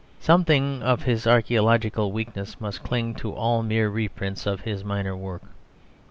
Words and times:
Something 0.19 0.81
of 0.81 1.05
this 1.05 1.27
archæological 1.27 2.11
weakness 2.11 2.59
must 2.59 2.81
cling 2.81 3.13
to 3.17 3.33
all 3.35 3.61
mere 3.61 3.87
reprints 3.87 4.47
of 4.47 4.61
his 4.61 4.83
minor 4.83 5.15
work. 5.15 5.43